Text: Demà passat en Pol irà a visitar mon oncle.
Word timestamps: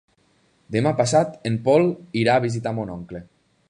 Demà 0.75 0.93
passat 1.03 1.37
en 1.51 1.61
Pol 1.69 1.87
irà 2.25 2.39
a 2.41 2.47
visitar 2.49 2.77
mon 2.81 2.97
oncle. 2.99 3.27